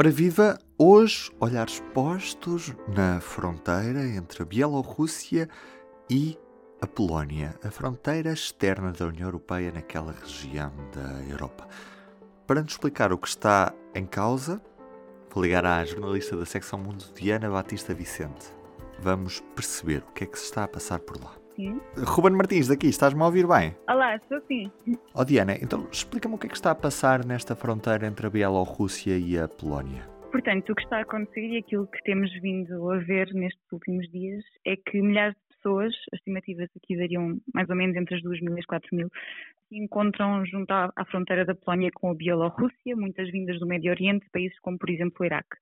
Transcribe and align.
Ora 0.00 0.12
viva, 0.12 0.56
hoje 0.78 1.28
olhares 1.40 1.82
postos 1.92 2.72
na 2.86 3.20
fronteira 3.20 4.06
entre 4.06 4.44
a 4.44 4.46
Bielorrússia 4.46 5.48
e 6.08 6.38
a 6.80 6.86
Polónia, 6.86 7.58
a 7.64 7.68
fronteira 7.72 8.32
externa 8.32 8.92
da 8.92 9.06
União 9.08 9.26
Europeia 9.26 9.72
naquela 9.72 10.12
região 10.12 10.72
da 10.94 11.28
Europa. 11.28 11.66
Para 12.46 12.62
nos 12.62 12.74
explicar 12.74 13.12
o 13.12 13.18
que 13.18 13.26
está 13.26 13.74
em 13.92 14.06
causa, 14.06 14.62
vou 15.34 15.42
ligar 15.42 15.66
à 15.66 15.84
jornalista 15.84 16.36
da 16.36 16.46
secção 16.46 16.78
Mundo 16.78 17.04
Diana 17.16 17.50
Batista 17.50 17.92
Vicente. 17.92 18.54
Vamos 19.00 19.40
perceber 19.56 20.04
o 20.08 20.12
que 20.12 20.22
é 20.22 20.26
que 20.28 20.38
se 20.38 20.44
está 20.44 20.62
a 20.62 20.68
passar 20.68 21.00
por 21.00 21.20
lá. 21.20 21.37
Sim. 21.58 21.80
Ruben 22.06 22.36
Martins, 22.36 22.68
daqui, 22.68 22.86
estás-me 22.86 23.20
a 23.20 23.26
ouvir 23.26 23.44
bem? 23.44 23.74
Olá, 23.88 24.14
estou 24.14 24.40
sim. 24.42 24.70
Oh 25.12 25.24
Diana, 25.24 25.56
então 25.60 25.88
explica-me 25.90 26.36
o 26.36 26.38
que 26.38 26.46
é 26.46 26.48
que 26.48 26.54
está 26.54 26.70
a 26.70 26.74
passar 26.74 27.24
nesta 27.26 27.56
fronteira 27.56 28.06
entre 28.06 28.28
a 28.28 28.30
Bielorrússia 28.30 29.18
e 29.18 29.36
a 29.36 29.48
Polónia. 29.48 30.08
Portanto, 30.30 30.70
o 30.70 30.74
que 30.76 30.82
está 30.82 30.98
a 30.98 31.00
acontecer 31.00 31.40
e 31.40 31.56
aquilo 31.56 31.88
que 31.88 32.00
temos 32.04 32.32
vindo 32.40 32.92
a 32.92 32.98
ver 32.98 33.34
nestes 33.34 33.72
últimos 33.72 34.08
dias 34.12 34.44
é 34.64 34.76
que 34.76 35.02
milhares 35.02 35.34
de 35.34 35.56
pessoas, 35.56 35.92
as 36.12 36.20
estimativas 36.20 36.68
aqui 36.76 36.96
variam 36.96 37.40
mais 37.52 37.68
ou 37.68 37.74
menos 37.74 37.96
entre 37.96 38.14
as 38.14 38.22
2 38.22 38.40
mil 38.40 38.54
e 38.54 38.60
as 38.60 38.66
4 38.66 38.94
mil, 38.94 39.10
se 39.68 39.76
encontram 39.78 40.46
junto 40.46 40.70
à, 40.70 40.92
à 40.94 41.04
fronteira 41.06 41.44
da 41.44 41.56
Polónia 41.56 41.90
com 41.92 42.10
a 42.10 42.14
Bielorrússia, 42.14 42.94
muitas 42.94 43.32
vindas 43.32 43.58
do 43.58 43.66
Médio 43.66 43.90
Oriente, 43.90 44.30
países 44.32 44.56
como, 44.60 44.78
por 44.78 44.90
exemplo, 44.90 45.16
o 45.18 45.24
Iraque. 45.24 45.56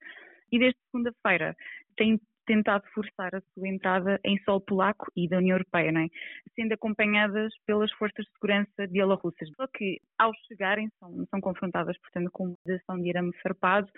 E 0.53 0.59
desde 0.59 0.79
segunda-feira 0.93 1.57
tem 1.97 2.21
tentado 2.47 2.85
forçar 2.95 3.35
a 3.35 3.41
sua 3.53 3.69
entrada 3.69 4.19
em 4.25 4.39
solo 4.45 4.61
polaco 4.61 5.11
e 5.17 5.29
da 5.29 5.39
União 5.39 5.57
Europeia, 5.57 5.91
é? 5.91 6.09
sendo 6.55 6.73
acompanhadas 6.73 7.53
pelas 7.67 7.91
forças 7.93 8.25
de 8.25 8.33
segurança 8.33 8.87
bielorrussas. 8.89 9.49
Só 9.57 9.67
que, 9.67 10.01
ao 10.19 10.33
chegarem, 10.49 10.89
são, 10.99 11.27
são 11.31 11.41
confrontadas, 11.41 11.97
portanto, 11.99 12.31
com 12.33 12.45
uma 12.45 12.77
ação 12.77 13.01
de 13.01 13.11
arame 13.11 13.33
farpado 13.43 13.89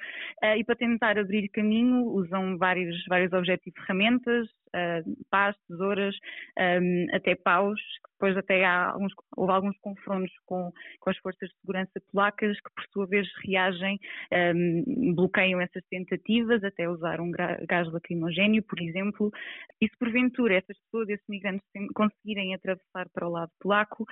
uh, 0.42 0.56
e 0.56 0.64
para 0.64 0.76
tentar 0.76 1.18
abrir 1.18 1.48
caminho 1.50 2.04
usam 2.06 2.56
vários, 2.58 3.04
vários 3.06 3.32
objetos 3.32 3.66
e 3.66 3.72
ferramentas, 3.72 4.48
uh, 4.48 5.26
pás, 5.30 5.56
tesouras, 5.68 6.16
um, 6.58 7.06
até 7.14 7.34
paus, 7.34 7.80
depois 8.18 8.36
até 8.36 8.64
há 8.64 8.90
alguns, 8.90 9.12
houve 9.36 9.52
alguns 9.52 9.78
confrontos 9.78 10.34
com, 10.44 10.72
com, 10.98 11.10
as 11.10 11.16
forças 11.18 11.48
de 11.48 11.54
segurança 11.60 11.92
polacas 12.10 12.58
que 12.60 12.70
por 12.74 12.84
sua 12.92 13.06
vez 13.06 13.28
reagem, 13.44 13.98
um, 14.32 15.14
bloqueiam 15.14 15.60
essas 15.60 15.84
tentativas, 15.88 16.64
até 16.64 16.88
usar 16.88 17.20
um 17.20 17.30
gás 17.30 17.90
lacrimogéneo, 17.92 18.62
por 18.64 18.80
exemplo, 18.80 19.30
e 19.80 19.88
se 19.88 19.96
porventura 19.96 20.56
essas 20.56 20.76
pessoas, 20.80 21.08
esses 21.08 21.26
migrantes 21.28 21.64
conseguirem 21.94 22.54
atravessar 22.54 23.08
para 23.10 23.28
o 23.28 23.30
lado 23.30 23.52
polaco, 23.60 24.04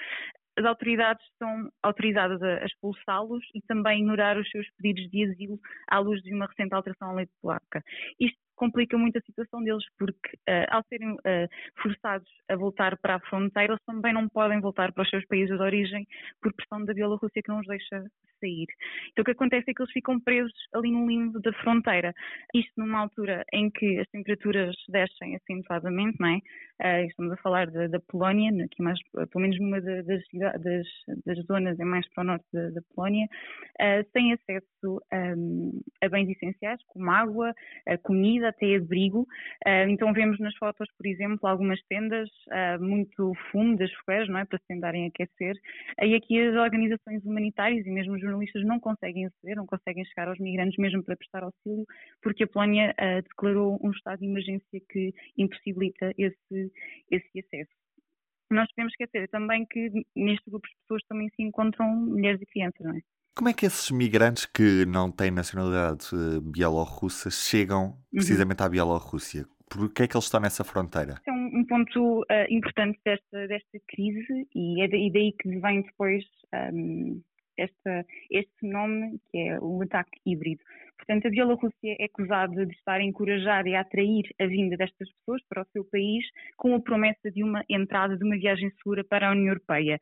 as 0.58 0.64
autoridades 0.64 1.24
estão 1.32 1.70
autorizadas 1.82 2.42
a 2.42 2.64
expulsá-los 2.64 3.44
e 3.54 3.60
também 3.62 4.00
ignorar 4.00 4.38
os 4.38 4.48
seus 4.50 4.66
pedidos 4.76 5.10
de 5.10 5.24
asilo 5.24 5.60
à 5.86 5.98
luz 5.98 6.22
de 6.22 6.32
uma 6.32 6.46
recente 6.46 6.74
alteração 6.74 7.10
à 7.10 7.12
lei 7.12 7.28
polaca. 7.42 7.82
Isto 8.18 8.38
complica 8.56 8.98
muito 8.98 9.18
a 9.18 9.20
situação 9.20 9.62
deles, 9.62 9.84
porque 9.98 10.36
uh, 10.48 10.66
ao 10.70 10.82
serem 10.88 11.12
uh, 11.12 11.48
forçados 11.80 12.28
a 12.48 12.56
voltar 12.56 12.96
para 12.98 13.16
a 13.16 13.20
fronteira, 13.20 13.74
eles 13.74 13.84
também 13.84 14.12
não 14.12 14.28
podem 14.28 14.60
voltar 14.60 14.92
para 14.92 15.02
os 15.02 15.10
seus 15.10 15.24
países 15.26 15.56
de 15.56 15.62
origem 15.62 16.06
por 16.42 16.52
pressão 16.52 16.84
da 16.84 16.94
Bielorrússia 16.94 17.42
que 17.42 17.48
não 17.48 17.60
os 17.60 17.66
deixa 17.66 18.04
sair. 18.40 18.66
Então 19.10 19.22
o 19.22 19.24
que 19.24 19.32
acontece 19.32 19.70
é 19.70 19.74
que 19.74 19.82
eles 19.82 19.92
ficam 19.92 20.20
presos 20.20 20.52
ali 20.74 20.90
no 20.90 21.06
limbo 21.06 21.40
da 21.40 21.52
fronteira. 21.54 22.14
Isto 22.54 22.72
numa 22.76 23.00
altura 23.00 23.44
em 23.52 23.70
que 23.70 23.98
as 23.98 24.08
temperaturas 24.08 24.74
descem 24.88 25.36
acentuadamente, 25.36 26.16
não 26.20 26.28
é? 26.28 26.38
Uh, 26.78 27.06
estamos 27.06 27.32
a 27.32 27.36
falar 27.38 27.70
da, 27.70 27.86
da, 27.86 28.00
Polónia, 28.00 28.64
aqui 28.64 28.82
mais, 28.82 28.98
pelo 29.12 29.42
menos 29.42 29.58
numa 29.58 29.80
das, 29.80 30.04
das, 30.04 30.86
das 31.24 31.38
zonas 31.46 31.78
é 31.80 31.84
mais 31.84 32.06
para 32.12 32.22
o 32.22 32.26
norte 32.26 32.44
da, 32.52 32.68
da 32.70 32.80
Polónia, 32.94 33.26
sem 34.12 34.32
acesso 34.32 35.00
um, 35.12 35.80
a 36.02 36.08
bens 36.08 36.28
essenciais 36.28 36.80
como 36.88 37.10
água, 37.10 37.54
comida, 38.02 38.48
até 38.48 38.76
abrigo. 38.76 39.22
Uh, 39.66 39.88
então 39.88 40.12
vemos 40.12 40.38
nas 40.38 40.54
fotos, 40.56 40.88
por 40.96 41.06
exemplo, 41.06 41.48
algumas 41.48 41.80
tendas, 41.88 42.28
uh, 42.48 42.82
muito 42.82 43.32
fumo 43.50 43.76
das 43.76 43.92
fogueiras, 43.92 44.28
não 44.28 44.38
é, 44.38 44.44
para 44.44 44.58
se 44.58 44.66
tentarem 44.66 45.06
aquecer. 45.06 45.54
E 46.02 46.14
aqui 46.14 46.40
as 46.40 46.54
organizações 46.56 47.24
humanitárias 47.24 47.86
e 47.86 47.90
mesmo 47.90 48.14
os 48.14 48.22
jornalistas 48.26 48.64
não 48.64 48.80
conseguem 48.80 49.26
aceder, 49.26 49.56
não 49.56 49.66
conseguem 49.66 50.04
chegar 50.04 50.28
aos 50.28 50.38
migrantes 50.38 50.76
mesmo 50.78 51.02
para 51.02 51.16
prestar 51.16 51.42
auxílio, 51.42 51.84
porque 52.22 52.44
a 52.44 52.48
Polónia 52.48 52.94
uh, 52.98 53.22
declarou 53.22 53.78
um 53.82 53.90
estado 53.90 54.20
de 54.20 54.26
emergência 54.26 54.80
que 54.88 55.14
impossibilita 55.36 56.12
esse, 56.18 56.72
esse 57.10 57.38
acesso. 57.38 57.70
Nós 58.50 58.68
podemos 58.72 58.92
esquecer 58.92 59.28
também 59.28 59.66
que 59.66 59.90
neste 60.14 60.48
grupo 60.48 60.68
de 60.68 60.74
pessoas 60.82 61.02
também 61.08 61.28
se 61.30 61.42
encontram 61.42 61.88
mulheres 61.88 62.40
e 62.40 62.46
crianças, 62.46 62.80
não 62.80 62.96
é? 62.96 63.00
Como 63.36 63.50
é 63.50 63.52
que 63.52 63.66
esses 63.66 63.90
migrantes 63.90 64.46
que 64.46 64.86
não 64.86 65.12
têm 65.12 65.30
nacionalidade 65.30 66.06
uh, 66.14 66.40
bielorrussa 66.40 67.30
chegam 67.30 67.88
uhum. 67.88 67.94
precisamente 68.14 68.60
uhum. 68.60 68.66
à 68.66 68.68
Bielorrússia? 68.70 69.44
Por 69.68 69.92
que 69.92 70.04
é 70.04 70.08
que 70.08 70.16
eles 70.16 70.24
estão 70.24 70.40
nessa 70.40 70.64
fronteira? 70.64 71.20
É 71.26 71.32
um, 71.32 71.58
um 71.58 71.66
ponto 71.66 72.20
uh, 72.20 72.46
importante 72.48 72.98
desta, 73.04 73.46
desta 73.46 73.78
crise 73.88 74.48
e 74.54 74.80
é 74.80 74.88
daí 74.88 75.32
que 75.32 75.58
vem 75.58 75.82
depois 75.82 76.24
um, 76.72 77.20
esta, 77.56 78.06
este 78.30 78.66
nome, 78.66 79.18
que 79.30 79.38
é 79.38 79.58
o 79.60 79.82
ataque 79.82 80.20
híbrido. 80.24 80.62
Portanto, 81.06 81.26
a 81.26 81.30
Bielorrússia 81.30 81.96
é 82.00 82.04
acusada 82.04 82.66
de 82.66 82.74
estar 82.74 82.96
a 82.96 83.02
encorajar 83.02 83.66
e 83.66 83.76
a 83.76 83.80
atrair 83.80 84.24
a 84.40 84.46
vinda 84.46 84.76
destas 84.76 85.08
pessoas 85.12 85.40
para 85.48 85.62
o 85.62 85.66
seu 85.66 85.84
país 85.84 86.24
com 86.56 86.74
a 86.74 86.80
promessa 86.80 87.30
de 87.30 87.44
uma 87.44 87.64
entrada, 87.68 88.16
de 88.16 88.24
uma 88.24 88.36
viagem 88.36 88.70
segura 88.70 89.04
para 89.04 89.28
a 89.28 89.32
União 89.32 89.48
Europeia. 89.48 90.00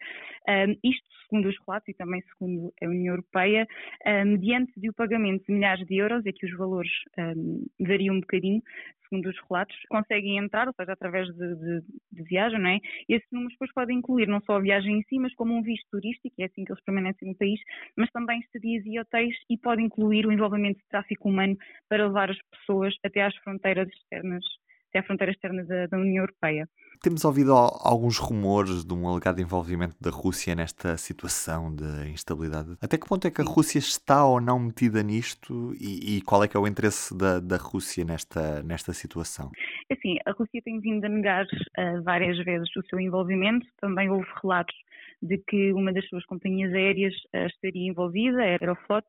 Um, 0.48 0.72
isto, 0.82 1.06
segundo 1.28 1.48
os 1.48 1.56
relatos 1.66 1.88
e 1.88 1.94
também 1.94 2.22
segundo 2.22 2.72
a 2.82 2.87
União 2.87 3.12
Europeia, 3.12 3.66
um, 4.06 4.25
mediante 4.25 4.72
de 4.81 4.88
o 4.88 4.94
pagamento 4.94 5.44
de 5.47 5.53
milhares 5.53 5.87
de 5.87 5.97
euros, 5.97 6.25
é 6.25 6.32
que 6.32 6.47
os 6.47 6.56
valores 6.56 6.93
um, 7.19 7.66
variam 7.81 8.14
um 8.14 8.20
bocadinho, 8.20 8.62
segundo 9.09 9.28
os 9.28 9.37
relatos, 9.48 9.76
conseguem 9.88 10.38
entrar, 10.38 10.66
ou 10.66 10.75
seja, 10.75 10.93
através 10.93 11.28
de, 11.28 11.54
de, 11.56 11.81
de 12.12 12.22
viagem, 12.25 12.59
não 12.59 12.70
é? 12.70 12.81
Esses 13.09 13.28
números 13.31 13.53
depois 13.53 13.72
podem 13.72 13.98
incluir 13.98 14.26
não 14.26 14.41
só 14.41 14.56
a 14.56 14.60
viagem 14.60 14.98
em 14.98 15.03
si, 15.03 15.19
mas 15.19 15.34
como 15.34 15.54
um 15.54 15.62
visto 15.62 15.87
turístico, 15.91 16.34
é 16.38 16.44
assim 16.44 16.64
que 16.64 16.72
eles 16.72 16.84
permanecem 16.84 17.28
no 17.28 17.37
país, 17.37 17.60
mas 17.97 18.10
também 18.10 18.41
estadias 18.41 18.84
e 18.87 18.98
hotéis 18.98 19.37
e 19.50 19.59
pode 19.59 19.82
incluir 19.82 20.26
o 20.26 20.32
envolvimento 20.32 20.78
de 20.78 20.88
tráfico 20.94 21.28
humano 21.28 21.56
para 21.88 22.06
levar 22.06 22.31
as 22.31 22.38
pessoas 22.53 22.94
até 23.05 23.22
às 23.22 23.34
fronteiras 23.38 23.88
externas, 23.88 24.44
até 24.91 25.00
à 25.00 25.03
fronteira 25.03 25.32
externa 25.32 25.65
da, 25.65 25.87
da 25.87 25.99
União 25.99 26.22
Europeia. 26.22 26.69
Temos 27.03 27.25
ouvido 27.25 27.53
alguns 27.53 28.16
rumores 28.16 28.84
de 28.84 28.94
um 28.94 29.06
alegado 29.09 29.41
envolvimento 29.41 29.97
da 30.00 30.10
Rússia 30.10 30.55
nesta 30.55 30.97
situação 30.97 31.75
de 31.75 32.09
instabilidade. 32.09 32.77
Até 32.81 32.97
que 32.97 33.06
ponto 33.06 33.27
é 33.27 33.31
que 33.31 33.43
a 33.43 33.44
Rússia 33.44 33.78
está 33.78 34.25
ou 34.25 34.41
não 34.41 34.59
metida 34.59 35.03
nisto 35.03 35.75
e, 35.78 36.16
e 36.16 36.22
qual 36.22 36.44
é 36.44 36.49
que 36.49 36.56
é 36.56 36.60
o 36.60 36.66
interesse 36.66 37.15
da, 37.16 37.41
da 37.41 37.56
Rússia 37.56 38.05
nesta, 38.05 38.62
nesta 38.62 38.93
situação? 38.93 39.50
Assim, 39.91 40.16
a 40.25 40.31
Rússia 40.31 40.62
tem 40.65 40.81
vindo 40.81 41.05
a 41.05 41.09
negar 41.09 41.44
uh, 41.44 42.03
várias 42.05 42.38
vezes 42.44 42.69
o 42.76 42.82
seu 42.88 43.00
envolvimento. 43.00 43.66
Também 43.81 44.09
houve 44.09 44.28
relatos 44.41 44.75
de 45.24 45.38
que 45.38 45.72
uma 45.72 45.92
das 45.92 46.06
suas 46.08 46.24
companhias 46.26 46.72
aéreas 46.72 47.14
uh, 47.34 47.46
estaria 47.46 47.88
envolvida, 47.88 48.42
a 48.42 48.44
Aeroflot, 48.44 49.06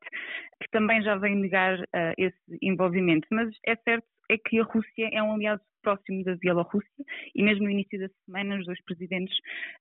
que 0.62 0.70
também 0.70 1.02
já 1.02 1.16
vem 1.16 1.36
negar 1.36 1.78
uh, 1.78 2.14
esse 2.16 2.58
envolvimento. 2.62 3.28
Mas 3.30 3.54
é 3.66 3.76
certo 3.76 4.06
é 4.28 4.36
que 4.36 4.58
a 4.58 4.64
Rússia 4.64 5.08
é 5.12 5.22
um 5.22 5.34
aliado 5.34 5.62
próximo 5.86 6.24
da 6.24 6.34
Bielorrússia 6.34 7.04
e 7.32 7.44
mesmo 7.44 7.64
no 7.64 7.70
início 7.70 7.96
da 7.96 8.08
semana 8.24 8.58
os 8.58 8.66
dois 8.66 8.82
presidentes 8.82 9.36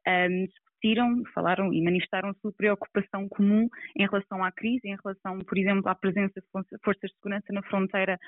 um, 0.07 0.45
discutiram, 0.45 1.23
falaram 1.33 1.73
e 1.73 1.81
manifestaram 1.81 2.31
sua 2.41 2.53
preocupação 2.53 3.27
comum 3.27 3.67
em 3.97 4.05
relação 4.05 4.43
à 4.43 4.51
crise, 4.51 4.87
em 4.87 4.95
relação, 5.03 5.39
por 5.39 5.57
exemplo, 5.57 5.89
à 5.89 5.95
presença 5.95 6.39
de 6.39 6.77
forças 6.83 7.09
de 7.09 7.15
segurança 7.15 7.51
na 7.51 7.63
fronteira 7.63 8.19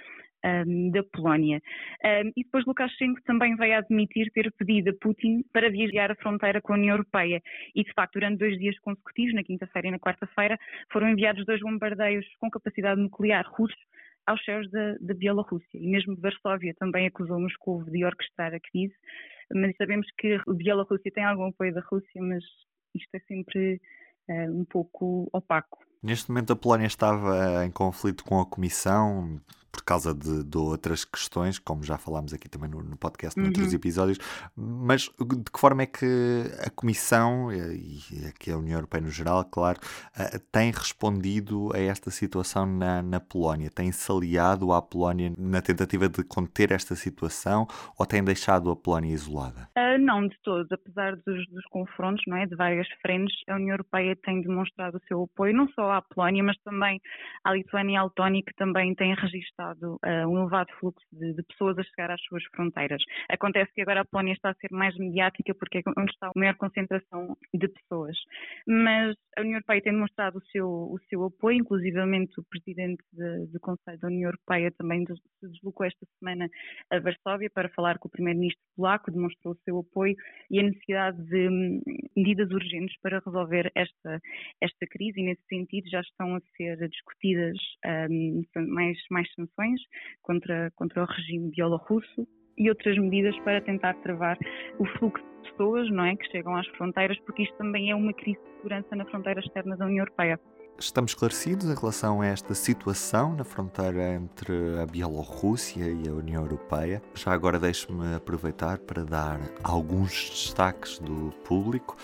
um, 0.44 0.90
da 0.90 1.04
Polónia. 1.04 1.62
Um, 2.04 2.30
e 2.36 2.44
depois 2.44 2.66
Lukashenko 2.66 3.22
também 3.24 3.56
veio 3.56 3.78
admitir 3.78 4.32
ter 4.32 4.52
pedido 4.54 4.90
a 4.90 4.94
Putin 5.00 5.44
para 5.54 5.70
viajar 5.70 6.12
a 6.12 6.16
fronteira 6.16 6.59
com 6.62 6.74
a 6.74 6.78
União 6.78 6.96
Europeia. 6.96 7.42
E, 7.76 7.84
de 7.84 7.94
facto, 7.94 8.14
durante 8.14 8.40
dois 8.40 8.58
dias 8.58 8.78
consecutivos, 8.80 9.36
na 9.36 9.44
quinta-feira 9.44 9.90
e 9.90 9.92
na 9.92 10.00
quarta-feira, 10.00 10.58
foram 10.92 11.09
enviados 11.09 11.46
dois 11.46 11.62
bombardeios 11.62 12.26
com 12.40 12.50
capacidade 12.50 13.00
nuclear 13.00 13.46
russos 13.52 13.78
aos 14.28 14.44
céus 14.44 14.70
da, 14.70 14.96
da 15.00 15.14
Bielorrússia. 15.14 15.79
E 15.79 15.88
mesmo 15.88 16.16
Varsóvia 16.18 16.76
também 16.78 17.08
acusou 17.08 17.40
Moscou 17.40 17.84
de 17.85 18.06
orquestrar 18.06 18.53
a 18.53 18.59
crise, 18.59 18.94
mas 19.53 19.76
sabemos 19.78 20.06
que 20.18 20.35
a 20.35 20.53
Bielorrússia 20.53 21.12
tem 21.12 21.24
algum 21.24 21.47
apoio 21.47 21.74
da 21.74 21.82
Rússia, 21.82 22.22
mas 22.22 22.44
isto 22.94 23.09
é 23.16 23.20
sempre 23.22 23.82
uh, 24.29 24.52
um 24.52 24.66
pouco 24.66 25.29
opaco. 25.32 25.79
Neste 26.03 26.29
momento 26.29 26.53
a 26.53 26.56
Polónia 26.56 26.85
estava 26.85 27.66
em 27.66 27.72
conflito 27.72 28.24
com 28.24 28.40
a 28.40 28.46
Comissão 28.46 29.41
por 29.78 29.84
causa 29.84 30.14
de, 30.14 30.44
de, 30.44 30.58
outras 30.58 31.06
questões, 31.06 31.59
como 31.59 31.84
já 31.84 31.97
falámos 31.97 32.34
aqui 32.34 32.50
também 32.50 32.70
no, 32.70 32.82
no 32.82 32.97
podcast, 32.97 33.40
uhum. 33.40 33.46
noutros 33.46 33.74
episódios, 33.74 34.18
mas 34.56 35.03
de 35.03 35.52
que 35.52 35.59
forma 35.59 35.84
é 35.84 35.85
que 35.85 36.44
a 36.66 36.70
Comissão 36.72 37.52
e 37.53 38.00
aqui 38.28 38.52
a 38.52 38.58
União 38.58 38.78
Europeia 38.78 39.03
no 39.03 39.12
geral, 39.12 39.46
claro, 39.46 39.79
uh, 39.79 40.40
tem 40.52 40.72
respondido 40.72 41.70
a 41.76 41.79
esta 41.79 42.09
situação 42.09 42.66
na, 42.66 43.03
na 43.03 43.20
Polónia? 43.20 43.70
Tem-se 43.70 44.12
aliado 44.12 44.74
à 44.74 44.82
Polónia 44.82 45.32
na 45.38 45.62
tentativa 45.62 46.09
de 46.09 46.23
conter 46.23 46.72
esta 46.72 46.96
situação 46.96 47.68
ou 48.00 48.06
tem 48.06 48.23
deixado 48.23 48.72
a 48.72 48.76
Polónia 48.76 49.14
isolada? 49.14 49.70
Uh, 49.78 50.00
não, 50.00 50.28
de 50.28 50.35
todos. 50.41 50.72
Apesar 50.72 51.16
dos, 51.18 51.47
dos 51.50 51.66
confrontos 51.70 52.23
não 52.26 52.38
é, 52.38 52.47
de 52.47 52.56
várias 52.56 52.88
frentes, 53.02 53.35
a 53.47 53.56
União 53.56 53.73
Europeia 53.73 54.16
tem 54.23 54.41
demonstrado 54.41 54.97
o 54.97 55.08
seu 55.08 55.23
apoio 55.23 55.53
não 55.53 55.68
só 55.70 55.91
à 55.91 56.02
Polónia, 56.02 56.44
mas 56.44 56.58
também 56.64 57.00
à 57.44 57.53
Lituânia 57.53 57.94
e 57.94 57.97
à 57.97 58.03
Letónia, 58.03 58.41
que 58.41 58.53
também 58.56 58.96
têm 58.96 59.14
registado 59.14 59.66
uh, 59.73 60.28
um 60.28 60.41
elevado 60.41 60.72
fluxo 60.79 61.05
de, 61.11 61.34
de, 61.34 61.43
pessoas 61.43 61.78
a 61.78 61.84
chegar 61.84 62.11
às 62.11 62.22
suas 62.23 62.43
fronteiras. 62.46 63.02
Acontece 63.29 63.72
que 63.73 63.81
agora 63.81 64.02
a 64.02 64.05
Polónia 64.05 64.34
está 64.34 64.52
a 64.52 64.55
ser 64.55 64.72
mais 64.72 64.96
mediática 64.97 65.53
porque 65.55 65.79
é 65.79 65.81
onde 65.97 66.11
está 66.11 66.28
a 66.28 66.31
maior 66.35 66.55
concentração 66.55 67.37
de 67.53 67.67
pessoas. 67.67 68.17
Mas 68.67 69.16
a 69.37 69.41
União 69.41 69.55
Europeia 69.55 69.81
tem 69.81 69.93
demonstrado 69.93 70.37
o 70.37 70.46
seu, 70.52 70.67
o 70.67 70.99
seu 71.09 71.25
apoio, 71.25 71.58
inclusivamente 71.58 72.40
o 72.40 72.43
Presidente 72.43 73.03
do 73.14 73.59
Conselho 73.59 73.99
da 73.99 74.08
União 74.08 74.29
Europeia 74.29 74.72
também 74.78 75.05
se 75.05 75.47
deslocou 75.47 75.85
esta 75.85 76.05
semana 76.20 76.49
a 76.91 76.99
Varsóvia 76.99 77.49
para 77.53 77.70
falar 77.70 77.97
com 77.99 78.08
o 78.08 78.11
Primeiro-Ministro 78.11 78.61
polaco, 78.75 79.11
demonstrou 79.11 79.53
o 79.53 79.58
seu 79.63 79.79
apoio 79.79 80.16
e 80.49 80.59
a 80.59 80.63
necessidade 80.63 81.22
de 81.23 81.49
hum, 81.49 81.81
medidas 82.16 82.49
urgentes 82.52 82.96
para 83.02 83.22
resolver 83.25 83.72
esta, 83.75 84.20
esta 84.61 84.87
crise 84.87 85.20
e 85.20 85.23
nesse 85.23 85.43
sentido 85.47 85.90
já 85.90 86.02
estão 86.02 86.35
a 86.35 86.41
ser 86.55 86.78
discutidas 86.90 87.58
um, 88.09 88.43
mais, 88.67 88.97
mais 89.09 89.28
sanções 89.34 89.47
contra, 90.22 90.72
contra 90.76 91.03
o 91.03 91.05
regime 91.05 91.49
bielorrusso 91.49 92.28
e 92.58 92.70
outras 92.70 92.97
medidas 92.97 93.38
para 93.40 93.61
tentar 93.61 93.94
travar 93.96 94.38
o 94.79 94.85
fluxo 94.97 95.23
de 95.44 95.52
pessoas 95.52 95.90
não 95.91 96.05
é, 96.05 96.16
que 96.16 96.29
chegam 96.32 96.55
às 96.55 96.67
fronteiras, 96.70 97.20
porque 97.22 97.44
isto 97.44 97.55
também 97.58 97.91
é 97.91 97.96
uma 97.96 98.14
crise 98.14 98.40
de 98.40 98.58
segurança 98.58 98.96
na 98.96 99.05
fronteira 99.05 99.40
externa 99.40 99.78
da 99.78 99.85
União 99.85 100.03
Europeia. 100.03 100.40
Estamos 100.79 101.11
esclarecidos 101.11 101.66
em 101.66 101.73
relação 101.73 102.22
a 102.22 102.28
esta 102.28 102.53
situação 102.53 103.35
na 103.35 103.44
fronteira 103.44 104.14
entre 104.14 104.79
a 104.79 104.85
Bielorrússia 104.85 105.84
e 105.84 106.08
a 106.08 106.14
União 106.14 106.44
Europeia. 106.44 107.02
Já 107.16 107.34
agora 107.34 107.59
deixe-me 107.59 108.14
aproveitar 108.14 108.78
para 108.78 109.03
dar 109.03 109.40
alguns 109.64 110.29
destaques 110.29 110.99
do 110.99 111.32
público. 111.44 111.97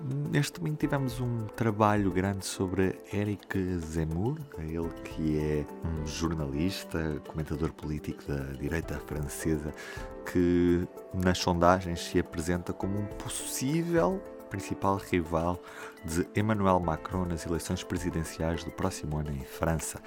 Neste 0.00 0.60
domingo 0.60 0.76
tivemos 0.76 1.18
um 1.20 1.46
trabalho 1.56 2.10
grande 2.12 2.46
sobre 2.46 3.00
Eric 3.12 3.78
Zemmour, 3.80 4.38
ele 4.58 4.88
que 5.02 5.38
é 5.38 5.66
um 5.84 6.06
jornalista, 6.06 7.20
comentador 7.26 7.72
político 7.72 8.22
da 8.28 8.44
direita 8.52 8.94
francesa, 9.06 9.74
que 10.30 10.86
nas 11.12 11.38
sondagens 11.38 12.00
se 12.00 12.20
apresenta 12.20 12.72
como 12.72 12.96
um 12.96 13.06
possível 13.06 14.22
principal 14.48 14.96
rival 14.98 15.60
de 16.04 16.26
Emmanuel 16.38 16.78
Macron 16.78 17.24
nas 17.24 17.44
eleições 17.44 17.82
presidenciais 17.82 18.62
do 18.62 18.70
próximo 18.70 19.18
ano 19.18 19.32
em 19.32 19.44
França, 19.44 20.00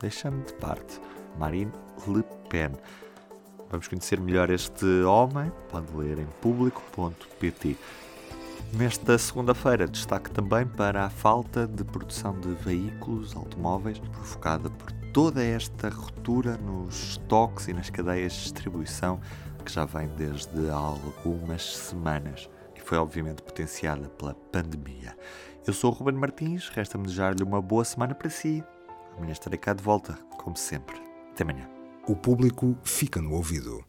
deixando 0.00 0.44
de 0.44 0.54
parte 0.54 1.00
Marine 1.38 1.72
Le 2.08 2.24
Pen. 2.50 2.72
Vamos 3.70 3.86
conhecer 3.86 4.20
melhor 4.20 4.50
este 4.50 5.02
homem, 5.04 5.52
pode 5.68 5.96
ler 5.96 6.18
em 6.18 6.26
público.pt. 6.40 7.76
Nesta 8.72 9.16
segunda-feira, 9.16 9.86
destaque 9.86 10.30
também 10.30 10.66
para 10.66 11.04
a 11.04 11.10
falta 11.10 11.66
de 11.66 11.82
produção 11.84 12.38
de 12.38 12.48
veículos 12.54 13.34
automóveis 13.34 13.98
provocada 13.98 14.68
por 14.68 14.92
toda 15.12 15.42
esta 15.42 15.88
ruptura 15.88 16.58
nos 16.58 17.12
estoques 17.12 17.68
e 17.68 17.72
nas 17.72 17.88
cadeias 17.88 18.32
de 18.32 18.42
distribuição 18.42 19.18
que 19.64 19.72
já 19.72 19.84
vem 19.84 20.08
desde 20.08 20.68
algumas 20.70 21.64
semanas 21.64 22.50
e 22.76 22.80
foi 22.80 22.98
obviamente 22.98 23.42
potenciada 23.42 24.08
pela 24.10 24.34
pandemia. 24.34 25.16
Eu 25.66 25.72
sou 25.72 25.90
o 25.90 25.94
Ruben 25.94 26.14
Martins, 26.16 26.68
resta-me 26.68 27.04
desejar-lhe 27.04 27.42
uma 27.42 27.62
boa 27.62 27.84
semana 27.84 28.14
para 28.14 28.28
si. 28.28 28.62
Amanhã 29.16 29.32
estarei 29.32 29.58
cá 29.58 29.72
de 29.72 29.82
volta, 29.82 30.18
como 30.38 30.56
sempre. 30.56 31.00
Até 31.32 31.44
amanhã. 31.44 31.68
O 32.06 32.14
público 32.14 32.76
fica 32.84 33.20
no 33.20 33.32
ouvido. 33.32 33.84